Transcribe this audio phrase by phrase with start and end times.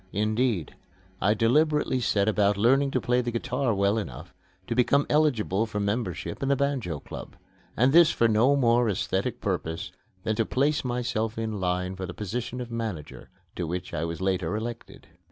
[0.13, 0.73] Indeed,
[1.21, 4.33] I deliberately set about learning to play the guitar well enough
[4.65, 7.35] to become eligible for membership in the Banjo Club
[7.77, 9.91] and this for no more aesthetic purpose
[10.23, 14.21] than to place myself in line for the position of manager, to which I was
[14.21, 15.05] later elected.